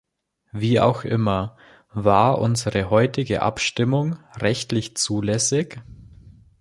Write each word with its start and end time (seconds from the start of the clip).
Wie 0.51 0.79
auch 0.79 1.03
immer, 1.03 1.55
war 1.93 2.39
unsere 2.39 2.89
heutige 2.89 3.43
Abstimmung 3.43 4.17
rechtlich 4.39 4.97
zulässig? 4.97 5.79